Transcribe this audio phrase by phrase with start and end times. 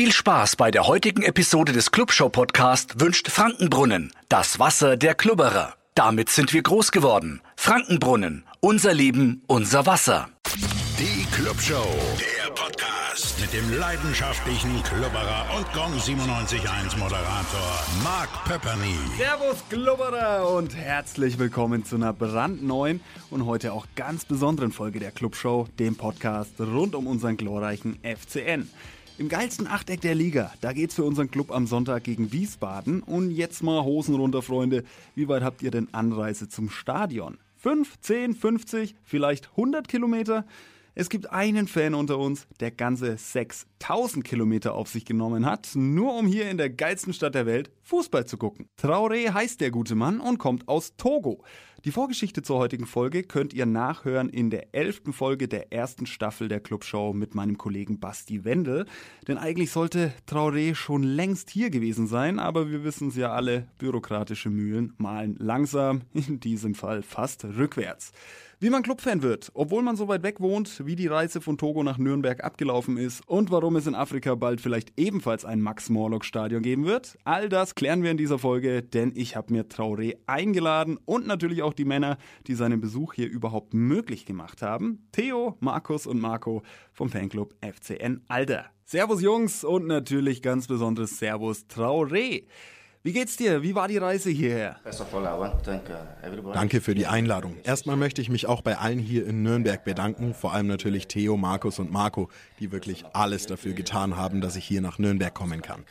[0.00, 5.74] Viel Spaß bei der heutigen Episode des Clubshow Podcast wünscht Frankenbrunnen, das Wasser der Klubberer.
[5.94, 7.42] Damit sind wir groß geworden.
[7.54, 10.30] Frankenbrunnen, unser Leben, unser Wasser.
[10.98, 11.84] Die Clubshow,
[12.18, 18.96] der Podcast mit dem leidenschaftlichen Klubberer und Gong 97.1 Moderator Mark Pepperny.
[19.18, 25.10] Servus Glubberer und herzlich willkommen zu einer brandneuen und heute auch ganz besonderen Folge der
[25.10, 28.70] Clubshow, dem Podcast rund um unseren glorreichen FCN.
[29.20, 33.02] Im geilsten Achteck der Liga, da geht's für unseren Club am Sonntag gegen Wiesbaden.
[33.02, 34.82] Und jetzt mal Hosen runter, Freunde.
[35.14, 37.36] Wie weit habt ihr denn Anreise zum Stadion?
[37.58, 40.46] 5, 10, 50, vielleicht 100 Kilometer?
[41.00, 46.14] Es gibt einen Fan unter uns, der ganze 6000 Kilometer auf sich genommen hat, nur
[46.14, 48.68] um hier in der geilsten Stadt der Welt Fußball zu gucken.
[48.78, 51.42] Traoré heißt der gute Mann und kommt aus Togo.
[51.86, 56.48] Die Vorgeschichte zur heutigen Folge könnt ihr nachhören in der elften Folge der ersten Staffel
[56.48, 58.84] der Clubshow mit meinem Kollegen Basti Wendel.
[59.26, 63.68] Denn eigentlich sollte Traoré schon längst hier gewesen sein, aber wir wissen es ja alle,
[63.78, 68.12] bürokratische Mühlen malen langsam, in diesem Fall fast rückwärts.
[68.62, 71.82] Wie man Clubfan wird, obwohl man so weit weg wohnt, wie die Reise von Togo
[71.82, 76.84] nach Nürnberg abgelaufen ist und warum es in Afrika bald vielleicht ebenfalls ein Max-Morlock-Stadion geben
[76.84, 81.26] wird, all das klären wir in dieser Folge, denn ich habe mir Traoré eingeladen und
[81.26, 85.08] natürlich auch die Männer, die seinen Besuch hier überhaupt möglich gemacht haben.
[85.12, 88.66] Theo, Markus und Marco vom Fanclub FCN Alter.
[88.84, 92.44] Servus Jungs und natürlich ganz besonderes Servus Traoré.
[93.02, 93.62] Wie geht's dir?
[93.62, 94.76] Wie war die Reise hierher?
[96.52, 97.56] Danke für die Einladung.
[97.62, 101.38] Erstmal möchte ich mich auch bei allen hier in Nürnberg bedanken, vor allem natürlich Theo,
[101.38, 105.62] Markus und Marco, die wirklich alles dafür getan haben, dass ich hier nach Nürnberg kommen
[105.62, 105.86] kann.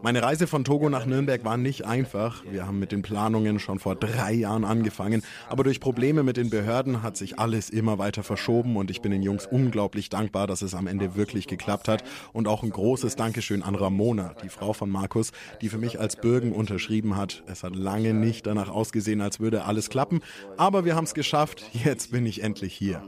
[0.00, 2.42] Meine Reise von Togo nach Nürnberg war nicht einfach.
[2.50, 6.50] Wir haben mit den Planungen schon vor drei Jahren angefangen, aber durch Probleme mit den
[6.50, 10.62] Behörden hat sich alles immer weiter verschoben und ich bin den Jungs unglaublich dankbar, dass
[10.62, 14.72] es am Ende wirklich geklappt hat und auch ein großes Dankeschön an Ramona, die Frau
[14.72, 17.42] von Markus, die für mich als Bürgen unterschrieben hat.
[17.46, 20.20] Es hat lange nicht danach ausgesehen, als würde alles klappen,
[20.56, 21.64] aber wir haben es geschafft.
[21.72, 23.02] Jetzt bin ich endlich hier.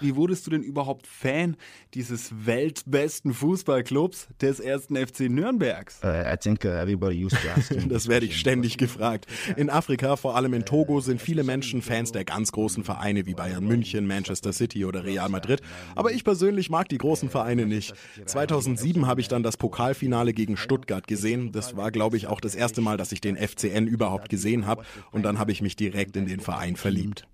[0.00, 1.56] Wie wurdest du denn überhaupt Fan
[1.94, 6.00] dieses weltbesten Fußballclubs des ersten FC Nürnbergs?
[6.02, 6.08] Uh,
[7.88, 9.26] das werde ich ständig gefragt.
[9.56, 13.34] In Afrika, vor allem in Togo, sind viele Menschen Fans der ganz großen Vereine wie
[13.34, 15.60] Bayern München, Manchester City oder Real Madrid.
[15.94, 17.94] Aber ich persönlich mag die großen Vereine nicht.
[18.26, 21.52] 2007 habe ich dann das Pokalfinale gegen Stuttgart gesehen.
[21.52, 24.84] Das war, glaube ich, auch das erste Mal, dass ich den FCN überhaupt gesehen habe.
[25.10, 27.26] Und dann habe ich mich direkt in den Verein verliebt.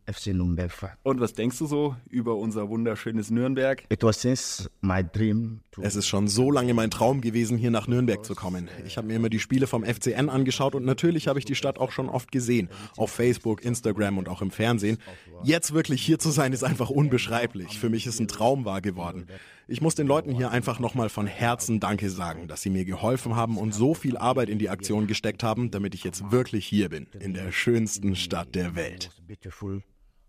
[1.03, 3.85] Und was denkst du so über unser wunderschönes Nürnberg?
[3.89, 7.87] It was since my dream es ist schon so lange mein Traum gewesen, hier nach
[7.87, 8.69] Nürnberg zu kommen.
[8.87, 11.79] Ich habe mir immer die Spiele vom FCN angeschaut und natürlich habe ich die Stadt
[11.79, 12.69] auch schon oft gesehen.
[12.97, 14.99] Auf Facebook, Instagram und auch im Fernsehen.
[15.43, 17.79] Jetzt wirklich hier zu sein, ist einfach unbeschreiblich.
[17.79, 19.27] Für mich ist ein Traum wahr geworden.
[19.69, 23.37] Ich muss den Leuten hier einfach nochmal von Herzen Danke sagen, dass sie mir geholfen
[23.37, 26.89] haben und so viel Arbeit in die Aktion gesteckt haben, damit ich jetzt wirklich hier
[26.89, 29.11] bin, in der schönsten Stadt der Welt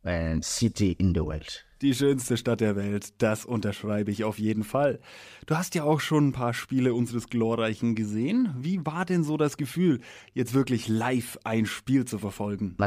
[0.03, 1.61] and city in the world.
[1.81, 4.99] Die schönste Stadt der Welt, das unterschreibe ich auf jeden Fall.
[5.45, 8.53] Du hast ja auch schon ein paar Spiele unseres Glorreichen gesehen.
[8.59, 10.01] Wie war denn so das Gefühl,
[10.33, 12.75] jetzt wirklich live ein Spiel zu verfolgen?
[12.77, 12.81] Uh,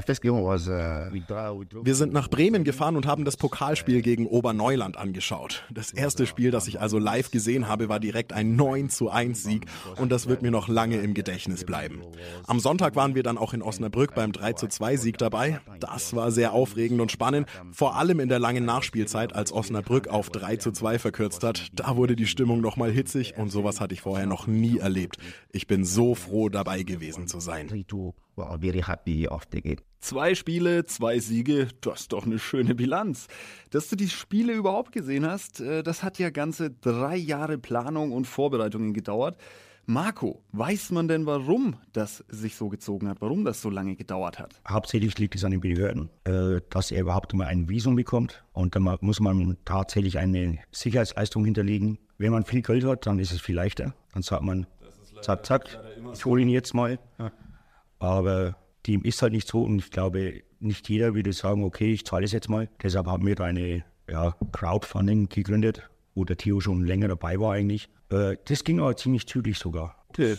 [1.83, 5.65] Wir sind nach Bremen gefahren und haben das Pokalspiel gegen Oberneuland angeschaut.
[5.73, 9.43] Das erste Spiel, das ich also live gesehen habe, war direkt ein 9 zu 1
[9.43, 9.65] Sieg
[9.97, 12.03] und das wird mir noch lange im Gedächtnis bleiben.
[12.47, 15.61] Am Sonntag waren wir dann auch in Osnabrück beim 3 zu 2 Sieg dabei.
[15.81, 20.09] Das war sehr aufregend und spannend, vor allem in der langen Nachspielzeit Nachspielzeit, als Osnabrück
[20.09, 23.95] auf 3 zu 2 verkürzt hat, da wurde die Stimmung nochmal hitzig und sowas hatte
[23.95, 25.19] ich vorher noch nie erlebt.
[25.53, 27.69] Ich bin so froh, dabei gewesen zu sein.
[30.01, 33.29] Zwei Spiele, zwei Siege, das ist doch eine schöne Bilanz.
[33.71, 38.11] Dass du die Spiele überhaupt gesehen hast, äh, das hat ja ganze drei Jahre Planung
[38.11, 39.37] und Vorbereitungen gedauert.
[39.87, 44.39] Marco, weiß man denn, warum das sich so gezogen hat, warum das so lange gedauert
[44.39, 44.61] hat?
[44.69, 48.77] Hauptsächlich liegt es an den Behörden, äh, dass er überhaupt mal ein Visum bekommt und
[48.77, 51.99] dann muss man tatsächlich eine Sicherheitsleistung hinterlegen.
[52.17, 53.95] Wenn man viel Geld hat, dann ist es viel leichter.
[54.13, 54.67] Dann sagt man,
[55.21, 55.79] zack, zack,
[56.13, 56.99] ich hole ihn jetzt mal.
[57.99, 58.57] Aber
[58.87, 62.25] dem ist halt nicht so und ich glaube, nicht jeder würde sagen, okay, ich zahle
[62.25, 62.69] es jetzt mal.
[62.83, 67.53] Deshalb haben wir da eine ja, Crowdfunding gegründet, wo der Theo schon länger dabei war
[67.53, 67.89] eigentlich.
[68.11, 69.97] Äh, das ging aber ziemlich zügig sogar.
[70.11, 70.37] Okay.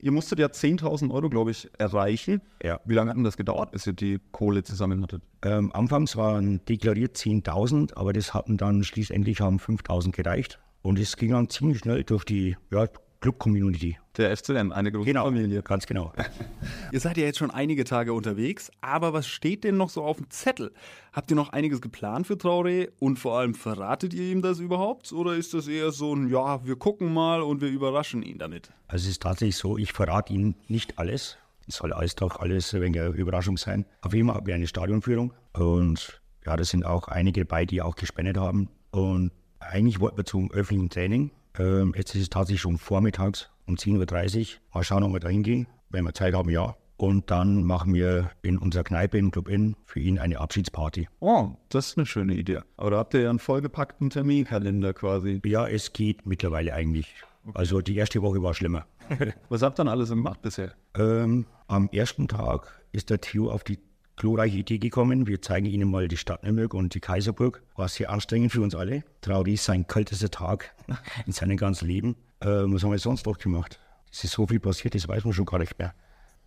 [0.00, 2.42] Ihr musstet ja 10.000 Euro, glaube ich, erreichen.
[2.62, 2.80] Ja.
[2.84, 5.22] Wie lange hat denn das gedauert, bis ihr die Kohle zusammen hattet?
[5.42, 10.58] Ähm, anfangs waren deklariert 10.000, aber das hatten dann schließlich haben 5.000 gereicht.
[10.82, 12.88] Und es ging dann ziemlich schnell durch die ja,
[13.20, 13.98] Club-Community.
[14.16, 15.62] Der FCN, eine große Genau, Familie.
[15.62, 16.12] ganz genau.
[16.92, 20.16] Ihr seid ja jetzt schon einige Tage unterwegs, aber was steht denn noch so auf
[20.16, 20.72] dem Zettel?
[21.12, 25.12] Habt ihr noch einiges geplant für Traoré und vor allem verratet ihr ihm das überhaupt?
[25.12, 28.70] Oder ist das eher so ein, ja, wir gucken mal und wir überraschen ihn damit?
[28.88, 31.36] Also es ist tatsächlich so, ich verrate Ihnen nicht alles.
[31.68, 33.86] Es soll alles doch alles wenig eine Überraschung sein.
[34.02, 37.82] Auf jeden Fall haben wir eine Stadionführung und ja, da sind auch einige dabei, die
[37.82, 38.68] auch gespendet haben.
[38.90, 39.30] Und
[39.60, 41.30] eigentlich wollten wir zum öffentlichen Training.
[41.60, 44.46] Ähm, jetzt ist es tatsächlich schon vormittags um 10.30 Uhr.
[44.74, 45.66] Mal schauen, ob wir da hingehen.
[45.90, 46.76] Wenn wir Zeit haben, ja.
[46.96, 51.08] Und dann machen wir in unserer Kneipe im Club Inn für ihn eine Abschiedsparty.
[51.20, 52.60] Oh, das ist eine schöne Idee.
[52.76, 55.40] Aber da habt ihr ja einen vollgepackten Terminkalender quasi.
[55.44, 57.14] Ja, es geht mittlerweile eigentlich.
[57.54, 58.86] Also die erste Woche war schlimmer.
[59.48, 60.72] Was habt ihr dann alles gemacht bisher?
[60.94, 63.78] Ähm, am ersten Tag ist der Theo auf die
[64.20, 65.26] glorreiche Idee gekommen.
[65.26, 67.62] Wir zeigen Ihnen mal die Stadt Nürnberg und die Kaiserburg.
[67.74, 69.02] War sehr anstrengend für uns alle.
[69.22, 70.74] Trauri ist sein kältester Tag
[71.26, 72.16] in seinem ganzen Leben.
[72.40, 73.80] Äh, was haben wir sonst noch gemacht?
[74.12, 75.94] Es ist so viel passiert, das weiß man schon gar nicht mehr.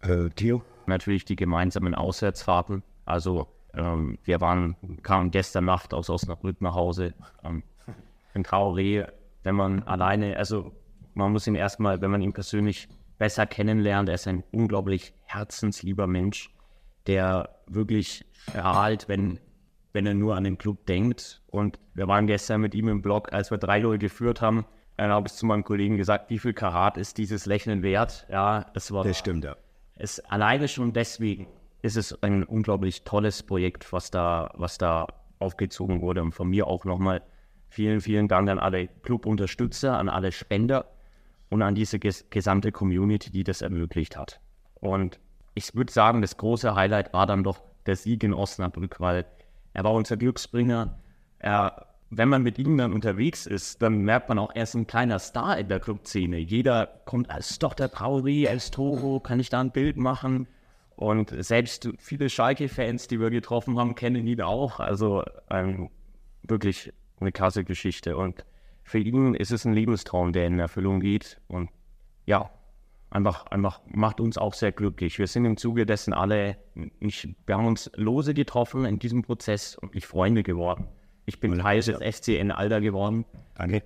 [0.01, 0.61] Äh, Theo?
[0.85, 2.83] Natürlich die gemeinsamen Auswärtsfahrten.
[3.05, 7.15] Also ähm, wir waren, kamen gestern Nacht aus Osnabrück nach Hause.
[7.43, 7.63] Ähm,
[8.35, 9.07] in Traoré,
[9.41, 10.71] wenn man alleine, also
[11.15, 12.87] man muss ihn erstmal, wenn man ihn persönlich
[13.17, 16.51] besser kennenlernt, er ist ein unglaublich herzenslieber Mensch,
[17.07, 19.39] der wirklich strahlt, wenn,
[19.91, 21.41] wenn er nur an den Club denkt.
[21.47, 24.65] Und wir waren gestern mit ihm im Blog, als wir 3-0 geführt haben,
[24.97, 28.27] dann habe ich zu meinem Kollegen gesagt, wie viel Karat ist dieses Lächeln wert?
[28.29, 29.55] Ja, es war Das stimmt, ja.
[29.95, 31.47] es alleine schon deswegen
[31.81, 35.07] ist es ein unglaublich tolles Projekt, was da, was da
[35.39, 36.21] aufgezogen wurde.
[36.21, 37.21] Und von mir auch nochmal
[37.67, 40.85] vielen, vielen Dank an alle Club-Unterstützer, an alle Spender
[41.49, 44.39] und an diese ges gesamte Community, die das ermöglicht hat.
[44.75, 45.19] Und
[45.53, 49.25] ich würde sagen, das große Highlight war dann doch der Sieg in Osnabrück, weil
[49.73, 50.99] er war unser Glücksbringer.
[51.39, 54.87] Er, wenn man mit ihm dann unterwegs ist, dann merkt man auch, er ist ein
[54.87, 56.37] kleiner Star in der Clubszene.
[56.37, 60.47] Jeder kommt als doch der als Toro, kann ich da ein Bild machen?
[60.95, 64.79] Und selbst viele Schalke-Fans, die wir getroffen haben, kennen ihn auch.
[64.79, 65.89] Also ähm,
[66.43, 68.15] wirklich eine krasse Geschichte.
[68.15, 68.45] Und
[68.83, 71.41] für ihn ist es ein Lebenstraum, der in Erfüllung geht.
[71.47, 71.69] Und
[72.25, 72.51] ja,
[73.13, 75.19] einfach, einfach macht uns auch sehr glücklich.
[75.19, 76.57] Wir sind im Zuge dessen alle,
[76.99, 80.87] ich, wir haben uns lose getroffen in diesem Prozess und nicht Freunde geworden.
[81.25, 83.25] Ich bin Teil des FCN Alter geworden.
[83.55, 83.83] Danke.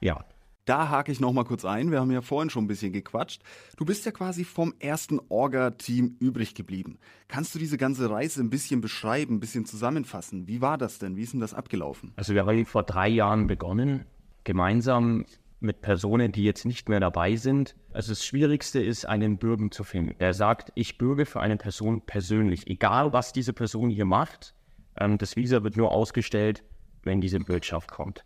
[0.00, 0.24] Ja.
[0.66, 1.92] Da hake ich nochmal kurz ein.
[1.92, 3.42] Wir haben ja vorhin schon ein bisschen gequatscht.
[3.76, 6.98] Du bist ja quasi vom ersten Orga-Team übrig geblieben.
[7.28, 10.48] Kannst du diese ganze Reise ein bisschen beschreiben, ein bisschen zusammenfassen?
[10.48, 11.16] Wie war das denn?
[11.16, 12.12] Wie ist denn das abgelaufen?
[12.16, 14.06] Also wir haben vor drei Jahren begonnen,
[14.42, 15.24] gemeinsam
[15.60, 17.74] mit Personen, die jetzt nicht mehr dabei sind.
[17.92, 20.16] Also das Schwierigste ist, einen Bürgen zu finden.
[20.18, 24.54] Der sagt, ich bürge für eine Person persönlich, egal was diese Person hier macht.
[24.98, 26.62] Ähm, das Visa wird nur ausgestellt,
[27.02, 28.24] wenn diese Bürgschaft kommt.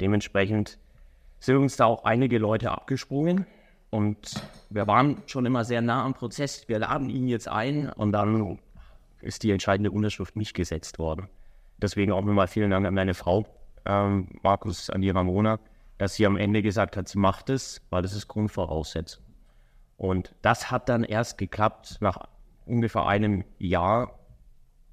[0.00, 0.78] Dementsprechend
[1.38, 3.46] sind uns da auch einige Leute abgesprungen
[3.90, 6.68] und wir waren schon immer sehr nah am Prozess.
[6.68, 8.58] Wir laden ihn jetzt ein und dann
[9.20, 11.28] ist die entscheidende Unterschrift nicht gesetzt worden.
[11.78, 13.46] Deswegen auch nochmal vielen Dank an meine Frau,
[13.84, 15.58] ähm, Markus, an die Ramona,
[16.02, 19.22] dass sie am Ende gesagt hat, sie macht es, weil das ist Grundvoraussetzung.
[19.96, 22.26] Und das hat dann erst geklappt nach
[22.66, 24.18] ungefähr einem Jahr,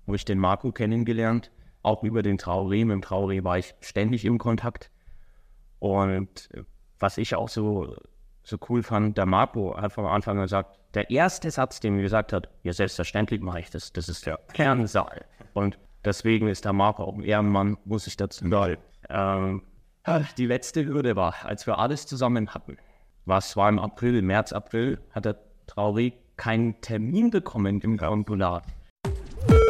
[0.06, 1.50] wo ich den Marco kennengelernt,
[1.82, 2.86] auch über den Traoré.
[2.86, 4.92] Mit dem Traoré war ich ständig im Kontakt.
[5.80, 6.48] Und
[7.00, 7.96] was ich auch so,
[8.44, 12.04] so cool fand, der Marco hat von Anfang an gesagt, der erste Satz, den er
[12.04, 15.26] gesagt hat, ja selbstverständlich mache ich das, das ist der Kernsaal.
[15.56, 18.78] Und deswegen ist der Marco auch ein Ehrenmann, muss ich dazu sagen.
[19.10, 19.64] Ähm,
[20.38, 22.78] die letzte Hürde war, als wir alles zusammen hatten,
[23.26, 28.64] was war im April, März, April, hat der Traoré keinen Termin bekommen im Konsulat.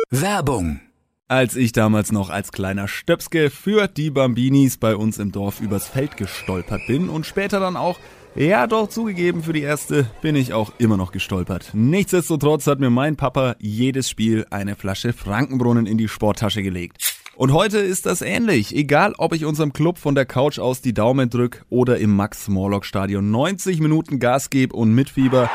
[0.09, 0.81] Werbung.
[1.27, 5.87] Als ich damals noch als kleiner Stöpske für die Bambinis bei uns im Dorf übers
[5.87, 7.99] Feld gestolpert bin und später dann auch,
[8.33, 11.69] ja doch zugegeben, für die erste bin ich auch immer noch gestolpert.
[11.73, 17.18] Nichtsdestotrotz hat mir mein Papa jedes Spiel eine Flasche Frankenbrunnen in die Sporttasche gelegt.
[17.39, 18.75] Und heute ist das ähnlich.
[18.75, 23.31] Egal, ob ich unserem Club von der Couch aus die Daumen drück oder im Max-Morlock-Stadion
[23.31, 25.49] 90 Minuten Gas gebe und mitfieber.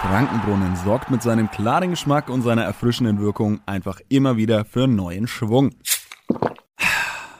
[0.00, 5.26] Frankenbrunnen sorgt mit seinem klaren Geschmack und seiner erfrischenden Wirkung einfach immer wieder für neuen
[5.26, 5.74] Schwung.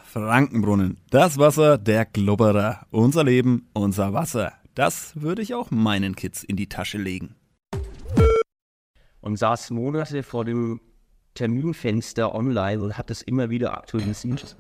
[0.05, 2.85] Frankenbrunnen, das Wasser der Glubberer.
[2.91, 4.53] Unser Leben, unser Wasser.
[4.75, 7.37] Das würde ich auch meinen Kids in die Tasche legen.
[9.23, 10.83] Und saß Monate vor dem
[11.37, 14.57] Terminfenster online und hat es immer wieder aktualisiert.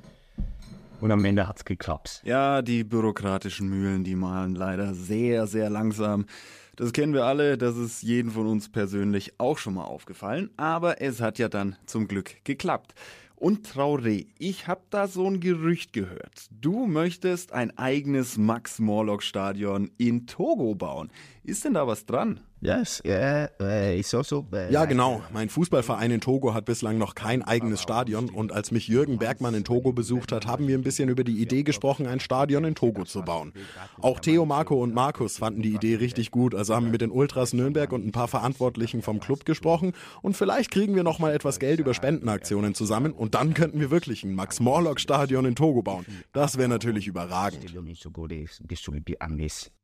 [1.00, 2.22] Und am Ende hat es geklappt.
[2.24, 6.26] Ja, die bürokratischen Mühlen, die malen leider sehr, sehr langsam.
[6.76, 11.00] Das kennen wir alle, das ist jedem von uns persönlich auch schon mal aufgefallen, aber
[11.00, 12.94] es hat ja dann zum Glück geklappt.
[13.34, 16.48] Und Traoré, ich habe da so ein Gerücht gehört.
[16.50, 21.10] Du möchtest ein eigenes Max-Morlock-Stadion in Togo bauen.
[21.44, 22.40] Ist denn da was dran?
[22.62, 23.48] Yes, yeah,
[23.92, 25.22] it's also, ja, genau.
[25.30, 28.30] Mein Fußballverein in Togo hat bislang noch kein eigenes Stadion.
[28.30, 31.40] Und als mich Jürgen Bergmann in Togo besucht hat, haben wir ein bisschen über die
[31.40, 33.52] Idee gesprochen, ein Stadion in Togo zu bauen.
[34.00, 37.10] Auch Theo, Marco und Markus fanden die Idee richtig gut, also haben wir mit den
[37.10, 39.92] Ultras Nürnberg und ein paar Verantwortlichen vom Club gesprochen.
[40.22, 43.12] Und vielleicht kriegen wir noch mal etwas Geld über Spendenaktionen zusammen.
[43.12, 46.06] Und dann könnten wir wirklich ein Max-Morlock-Stadion in Togo bauen.
[46.32, 47.70] Das wäre natürlich überragend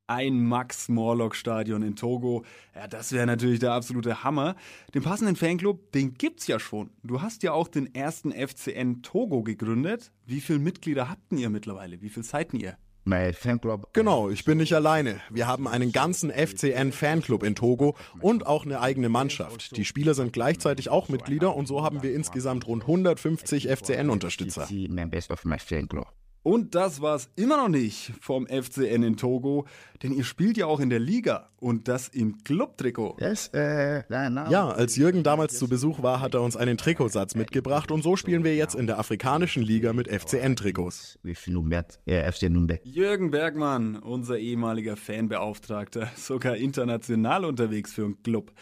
[0.07, 2.45] ein Max-Morlock-Stadion in Togo.
[2.75, 4.57] Ja, das wäre natürlich der absolute Hammer.
[4.95, 6.91] Den passenden Fanclub, den gibt's ja schon.
[7.03, 10.13] Du hast ja auch den ersten FCN Togo gegründet.
[10.27, 12.03] Wie viele Mitglieder habt ihr mittlerweile?
[12.03, 12.77] Wie viel seid ihr?
[13.95, 15.21] Genau, ich bin nicht alleine.
[15.29, 19.77] Wir haben einen ganzen FCN Fanclub in Togo und auch eine eigene Mannschaft.
[19.77, 24.69] Die Spieler sind gleichzeitig auch Mitglieder und so haben wir insgesamt rund 150 FCN-Unterstützer.
[26.43, 29.67] Und das war's immer noch nicht vom FCN in Togo,
[30.03, 33.17] denn ihr spielt ja auch in der Liga und das im Clubtrikot.
[33.21, 34.03] Yes, äh,
[34.51, 38.17] ja, als Jürgen damals zu Besuch war, hat er uns einen Trikotsatz mitgebracht und so
[38.17, 41.21] spielen wir jetzt in der afrikanischen Liga mit FCN-Trikots.
[42.83, 48.53] Jürgen Bergmann, unser ehemaliger Fanbeauftragter, sogar international unterwegs für einen Club.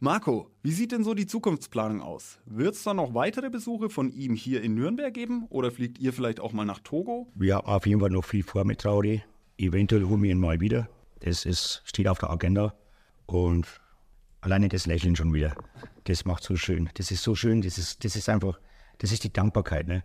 [0.00, 2.38] Marco, wie sieht denn so die Zukunftsplanung aus?
[2.46, 6.12] Wird es da noch weitere Besuche von ihm hier in Nürnberg geben oder fliegt ihr
[6.12, 7.26] vielleicht auch mal nach Togo?
[7.34, 9.24] Wir haben auf jeden Fall noch viel vor mit Traudi.
[9.56, 10.88] Eventuell holen wir ihn mal wieder.
[11.18, 12.74] Das ist, steht auf der Agenda.
[13.26, 13.66] Und
[14.40, 15.56] alleine das Lächeln schon wieder,
[16.04, 16.88] das macht so schön.
[16.94, 18.60] Das ist so schön, das ist, das ist einfach,
[18.98, 19.88] das ist die Dankbarkeit.
[19.88, 20.04] Ne?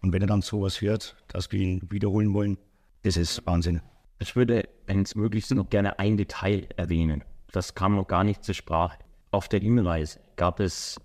[0.00, 2.56] Und wenn er dann sowas hört, dass wir ihn wiederholen wollen,
[3.02, 3.80] das ist Wahnsinn.
[4.20, 7.24] Ich würde, wenn es möglich ist, noch gerne ein Detail erwähnen.
[7.50, 8.98] Das kam noch gar nicht zur Sprache
[9.30, 11.00] auf der Hinreise gab es,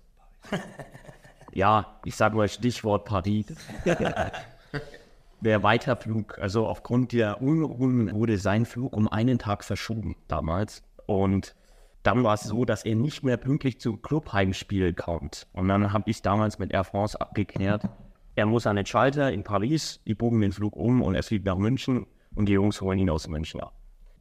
[1.52, 3.46] ja, ich sage mal Stichwort Paris.
[5.40, 10.82] der Weiterflug, also aufgrund der Unruhen wurde sein Flug um einen Tag verschoben damals.
[11.06, 11.54] Und
[12.02, 15.46] dann war es so, dass er nicht mehr pünktlich zum Clubheimspiel kommt.
[15.52, 17.88] Und dann habe ich damals mit Air France abgeklärt,
[18.36, 21.46] er muss an den Schalter in Paris, die bogen den Flug um und er fliegt
[21.46, 23.74] nach München und die Jungs holen ihn aus München ab.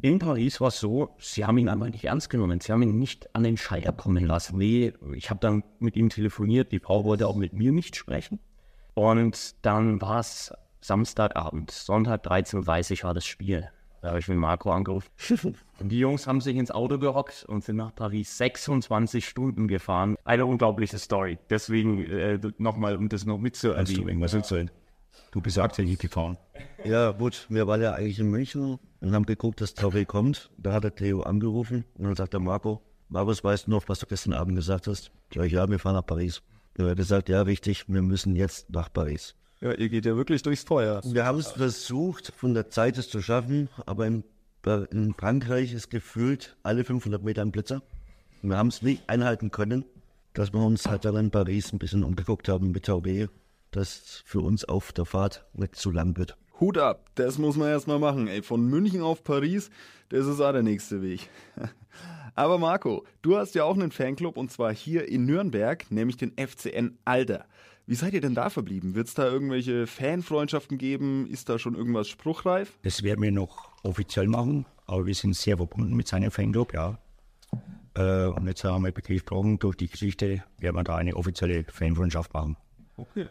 [0.04, 2.60] In Paris war es so, sie haben ihn einfach nicht ernst genommen.
[2.60, 4.58] Sie haben ihn nicht an den Scheier kommen lassen.
[4.58, 6.74] Nee, ich habe dann mit ihm telefoniert.
[6.74, 8.42] Die Frau wollte auch mit mir nicht sprechen.
[8.96, 13.70] Und dann war es Samstagabend, Sonntag 13.30 Uhr war das Spiel.
[14.02, 15.10] Da habe ich mit Marco angerufen.
[15.80, 20.18] Und die Jungs haben sich ins Auto gehockt und sind nach Paris 26 Stunden gefahren.
[20.26, 21.40] Eine unglaubliche Story.
[21.50, 24.20] Deswegen äh, nochmal, um das noch mitzuerleben.
[24.20, 24.44] Was du
[25.34, 26.38] Du bist ja aktuell gefahren.
[26.86, 30.52] Ja, gut, wir waren ja eigentlich in München und haben geguckt, dass Tauri kommt.
[30.60, 33.98] Da hat der Theo angerufen und dann sagt der Marco, Markus, weißt du noch, was
[33.98, 35.12] du gestern Abend gesagt hast?
[35.34, 36.44] Ja, ja, wir fahren nach Paris.
[36.78, 39.34] Er hat gesagt, ja, richtig, wir müssen jetzt nach Paris.
[39.60, 41.02] Ja, ihr geht ja wirklich durchs Feuer.
[41.04, 44.24] Wir haben es versucht, von der Zeit es zu schaffen, aber in,
[44.92, 47.82] in Frankreich ist gefühlt alle 500 Meter ein Blitzer.
[48.44, 49.84] Wir haben es nicht einhalten können,
[50.34, 53.30] dass wir uns halt dann in Paris ein bisschen umgeguckt haben mit Taubé
[53.76, 56.38] dass für uns auf der Fahrt nicht zu lang wird.
[56.60, 58.28] Hut ab, das muss man erstmal machen.
[58.28, 59.70] Ey, von München auf Paris,
[60.10, 61.30] das ist auch der nächste Weg.
[62.36, 66.34] Aber Marco, du hast ja auch einen Fanclub und zwar hier in Nürnberg, nämlich den
[66.38, 67.46] FCN Alder.
[67.86, 68.96] Wie seid ihr denn da verblieben?
[68.96, 71.28] Wird es da irgendwelche Fanfreundschaften geben?
[71.28, 72.80] Ist da schon irgendwas spruchreif?
[72.84, 76.98] Das werden wir noch offiziell machen, aber wir sind sehr verbunden mit seinem Fanclub, ja.
[77.96, 82.34] Äh, und jetzt haben wir gesprochen, durch die Geschichte werden wir da eine offizielle Fanfreundschaft
[82.34, 82.56] machen.
[82.96, 83.28] Okay.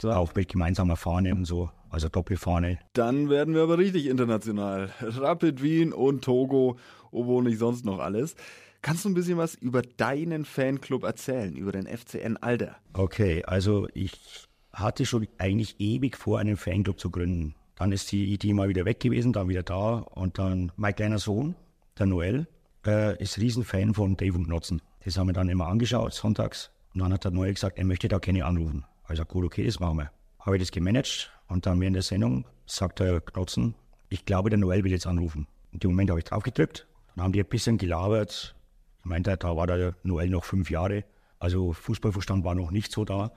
[0.00, 0.10] So.
[0.10, 2.78] Auch mit gemeinsamer Fahne und so, also Doppelfahne.
[2.92, 4.90] Dann werden wir aber richtig international.
[5.00, 6.76] Rapid Wien und Togo,
[7.10, 8.36] wo nicht sonst noch alles.
[8.82, 12.76] Kannst du ein bisschen was über deinen Fanclub erzählen, über den FCN Alder?
[12.92, 17.54] Okay, also ich hatte schon eigentlich ewig vor, einen Fanclub zu gründen.
[17.76, 19.98] Dann ist die Idee mal wieder weg gewesen, dann wieder da.
[19.98, 21.56] Und dann mein kleiner Sohn,
[21.98, 22.46] der Noel,
[22.86, 24.82] äh, ist Riesenfan von Dave und Knotzen.
[25.04, 26.70] Das haben wir dann immer angeschaut, sonntags.
[26.94, 28.84] Und dann hat der Noel gesagt, er möchte da keine anrufen.
[29.08, 30.10] Also gut, okay, das machen wir.
[30.40, 33.74] Habe ich das gemanagt und dann während der Sendung sagt der Knotzen,
[34.08, 35.46] ich glaube, der Noel will jetzt anrufen.
[35.72, 38.54] In dem Moment habe ich drauf gedrückt, dann haben die ein bisschen gelabert.
[39.00, 41.04] Ich meinte, da war der Noel noch fünf Jahre,
[41.38, 43.32] also Fußballverstand war noch nicht so da.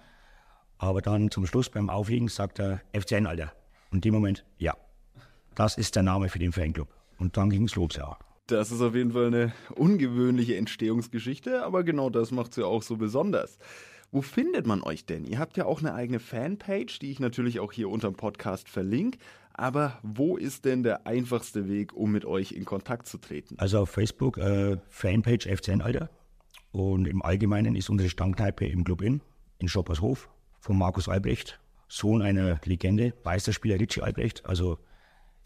[0.77, 3.51] Aber dann zum Schluss beim Auflegen sagt er FCN, Alter.
[3.91, 4.75] Und in dem Moment, ja,
[5.55, 6.88] das ist der Name für den Fanclub.
[7.17, 8.17] Und dann ging es los, ja.
[8.47, 12.81] Das ist auf jeden Fall eine ungewöhnliche Entstehungsgeschichte, aber genau das macht sie ja auch
[12.81, 13.59] so besonders.
[14.11, 15.25] Wo findet man euch denn?
[15.25, 18.67] Ihr habt ja auch eine eigene Fanpage, die ich natürlich auch hier unter dem Podcast
[18.67, 19.19] verlinke.
[19.53, 23.55] Aber wo ist denn der einfachste Weg, um mit euch in Kontakt zu treten?
[23.59, 26.09] Also auf Facebook äh, Fanpage FCN Alter.
[26.71, 29.21] Und im Allgemeinen ist unsere Stammkneipe im Club Inn
[29.59, 30.29] in Schoppershof.
[30.59, 34.45] von Markus Albrecht, Sohn einer Legende, Meisterspieler Richie Albrecht.
[34.45, 34.77] Also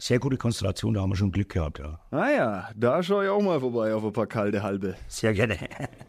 [0.04, 1.78] sehr gute Konstellation, da haben wir schon Glück gehabt.
[1.78, 1.98] Ja.
[2.10, 4.96] Ah ja, da schaue ich auch mal vorbei auf ein paar kalte Halbe.
[5.08, 5.56] Sehr gerne.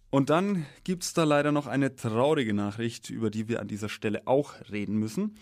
[0.09, 3.87] Und dann gibt es da leider noch eine traurige Nachricht, über die wir an dieser
[3.87, 5.37] Stelle auch reden müssen.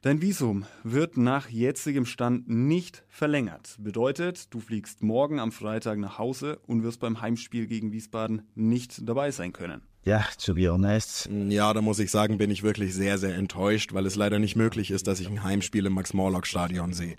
[0.00, 3.76] Dein Visum wird nach jetzigem Stand nicht verlängert.
[3.78, 9.06] Bedeutet, du fliegst morgen am Freitag nach Hause und wirst beim Heimspiel gegen Wiesbaden nicht
[9.06, 9.82] dabei sein können.
[10.04, 11.28] Ja, to be honest.
[11.50, 14.56] Ja, da muss ich sagen, bin ich wirklich sehr, sehr enttäuscht, weil es leider nicht
[14.56, 17.16] möglich ist, dass ich ein Heimspiel im Max-Morlock-Stadion sehe.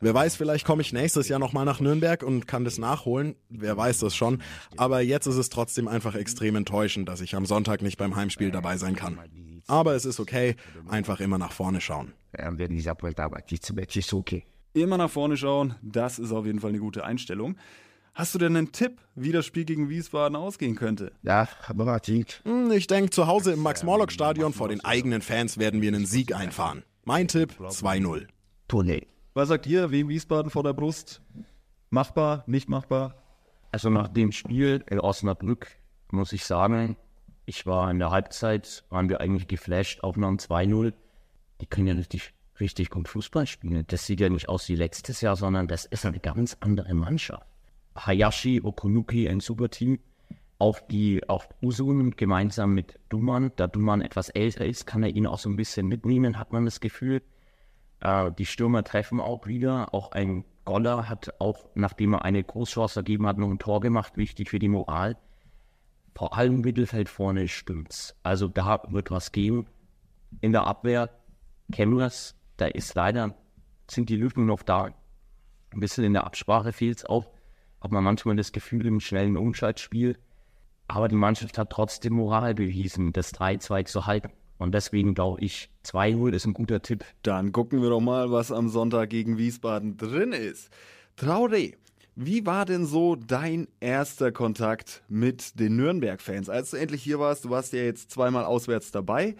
[0.00, 3.34] Wer weiß, vielleicht komme ich nächstes Jahr nochmal nach Nürnberg und kann das nachholen.
[3.48, 4.42] Wer weiß das schon.
[4.76, 8.52] Aber jetzt ist es trotzdem einfach extrem enttäuschend, dass ich am Sonntag nicht beim Heimspiel
[8.52, 9.18] dabei sein kann.
[9.66, 10.54] Aber es ist okay.
[10.88, 12.12] Einfach immer nach vorne schauen.
[14.72, 17.56] Immer nach vorne schauen, das ist auf jeden Fall eine gute Einstellung.
[18.14, 21.12] Hast du denn einen Tipp, wie das Spiel gegen Wiesbaden ausgehen könnte?
[21.22, 22.00] Ja, aber
[22.44, 26.34] Hm, Ich denke, zu Hause im Max-Morlock-Stadion vor den eigenen Fans werden wir einen Sieg
[26.34, 26.82] einfahren.
[27.04, 28.26] Mein Tipp 2-0.
[28.68, 29.02] Tone.
[29.38, 31.22] Was sagt ihr, wem Wiesbaden vor der Brust?
[31.90, 33.14] Machbar, nicht machbar?
[33.70, 35.68] Also nach dem Spiel in Osnabrück
[36.10, 36.96] muss ich sagen,
[37.46, 40.92] ich war in der Halbzeit, waren wir eigentlich geflasht auf einem 2-0.
[41.60, 43.84] Die können ja richtig, richtig gut Fußball spielen.
[43.86, 47.46] Das sieht ja nicht aus wie letztes Jahr, sondern das ist eine ganz andere Mannschaft.
[47.94, 50.00] Hayashi, Okunuki, ein super Team.
[50.58, 53.52] Auch die, auch Usun gemeinsam mit Duman.
[53.54, 56.64] Da Duman etwas älter ist, kann er ihn auch so ein bisschen mitnehmen, hat man
[56.64, 57.22] das Gefühl.
[58.00, 59.94] Äh, die Stürmer treffen auch wieder.
[59.94, 64.16] Auch ein Goller hat auch, nachdem er eine Großchance ergeben hat, noch ein Tor gemacht.
[64.16, 65.16] Wichtig für die Moral.
[66.14, 68.16] Vor allem Mittelfeld vorne stimmt's.
[68.22, 69.66] Also da wird was geben.
[70.40, 71.10] In der Abwehr,
[71.72, 73.34] Cameras, da ist leider,
[73.88, 74.90] sind die Lücken noch da.
[75.70, 77.30] Ein bisschen in der Absprache fehlt's auch.
[77.80, 80.18] Hat man manchmal das Gefühl im schnellen Umschaltspiel.
[80.88, 84.32] Aber die Mannschaft hat trotzdem Moral bewiesen, das 3-2 zu halten.
[84.58, 87.04] Und deswegen glaube ich, 2-0 ist ein guter Tipp.
[87.22, 90.70] Dann gucken wir doch mal, was am Sonntag gegen Wiesbaden drin ist.
[91.16, 91.72] Traore,
[92.16, 96.48] wie war denn so dein erster Kontakt mit den Nürnberg-Fans?
[96.48, 99.36] Als du endlich hier warst, du warst ja jetzt zweimal auswärts dabei.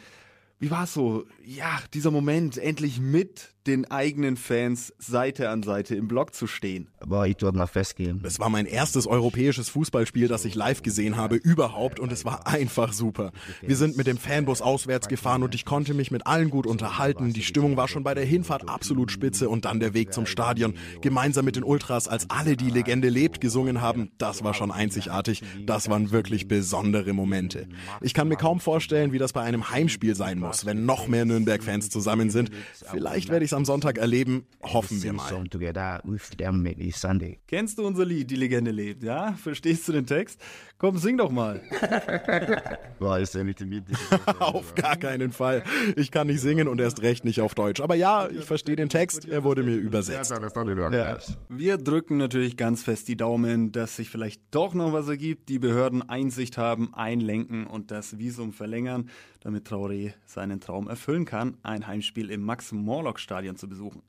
[0.61, 5.95] Wie war es so, ja, dieser Moment, endlich mit den eigenen Fans Seite an Seite
[5.95, 6.89] im Block zu stehen?
[7.01, 8.21] Aber ich dort mal festgehen.
[8.25, 12.47] Es war mein erstes europäisches Fußballspiel, das ich live gesehen habe, überhaupt, und es war
[12.47, 13.33] einfach super.
[13.63, 17.33] Wir sind mit dem Fanbus auswärts gefahren und ich konnte mich mit allen gut unterhalten.
[17.33, 20.75] Die Stimmung war schon bei der Hinfahrt absolut spitze und dann der Weg zum Stadion.
[21.01, 25.43] Gemeinsam mit den Ultras, als alle die Legende lebt gesungen haben, das war schon einzigartig.
[25.67, 27.69] Das waren wirklich besondere Momente.
[28.01, 31.27] Ich kann mir kaum vorstellen, wie das bei einem Heimspiel sein muss, wenn noch mehr
[31.27, 32.51] Nürnberg-Fans zusammen sind.
[32.91, 35.45] Vielleicht werde ich es am Sonntag erleben, hoffen wir mal.
[35.49, 37.41] Together with them maybe Sunday.
[37.49, 39.33] Kennst du unser Lied, Die Legende lebt, ja?
[39.33, 40.41] Verstehst du den Text?
[40.81, 41.61] Komm, sing doch mal.
[43.01, 43.83] War ist ja nicht im
[44.39, 45.65] Auf gar keinen Fall.
[45.97, 47.81] Ich kann nicht singen und erst recht nicht auf Deutsch.
[47.81, 50.31] Aber ja, ich verstehe den Text, er wurde mir übersetzt.
[50.31, 51.19] Ja.
[51.49, 55.59] Wir drücken natürlich ganz fest die Daumen, dass sich vielleicht doch noch was ergibt, die
[55.59, 59.11] Behörden Einsicht haben, einlenken und das Visum verlängern,
[59.41, 64.03] damit Traoré seinen Traum erfüllen kann, ein Heimspiel im Max-Morlock-Stadion zu besuchen.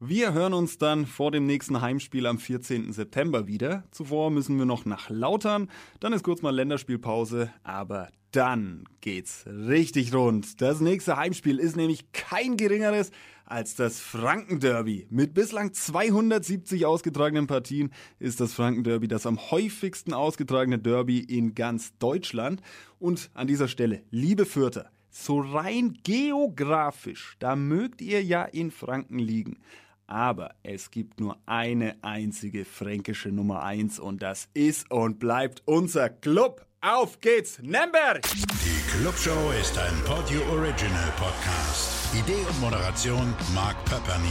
[0.00, 2.92] Wir hören uns dann vor dem nächsten Heimspiel am 14.
[2.92, 3.84] September wieder.
[3.92, 10.12] Zuvor müssen wir noch nach Lautern, dann ist kurz mal Länderspielpause, aber dann geht's richtig
[10.12, 10.60] rund.
[10.60, 13.12] Das nächste Heimspiel ist nämlich kein geringeres
[13.44, 15.06] als das Frankenderby.
[15.10, 21.96] Mit bislang 270 ausgetragenen Partien ist das Frankenderby das am häufigsten ausgetragene Derby in ganz
[21.98, 22.62] Deutschland.
[22.98, 29.20] Und an dieser Stelle, liebe Fürther, so rein geografisch, da mögt ihr ja in Franken
[29.20, 29.58] liegen.
[30.06, 36.10] Aber es gibt nur eine einzige fränkische Nummer 1 und das ist und bleibt unser
[36.10, 36.66] Club.
[36.86, 38.20] Auf geht's, Nürnberg!
[38.62, 42.14] Die Clubshow ist ein Podio Original Podcast.
[42.14, 44.28] Idee und Moderation Mark Pepperny.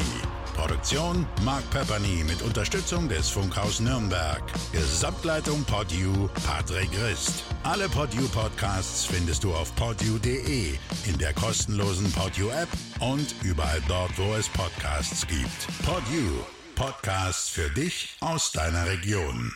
[0.55, 4.43] Produktion Mark Pepperny mit Unterstützung des Funkhaus Nürnberg.
[4.71, 7.43] Gesamtleitung Podio Patrick Rist.
[7.63, 10.75] Alle Podio Podcasts findest du auf podio.de,
[11.07, 15.67] in der kostenlosen Podio App und überall dort, wo es Podcasts gibt.
[15.83, 16.45] Podio.
[16.75, 19.51] Podcasts für dich aus deiner Region.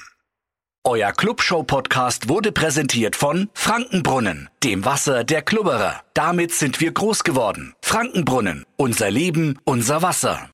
[0.83, 6.01] Euer Clubshow-Podcast wurde präsentiert von Frankenbrunnen, dem Wasser der Klubberer.
[6.13, 7.73] Damit sind wir groß geworden.
[7.81, 10.45] Frankenbrunnen, unser Leben, unser Wasser.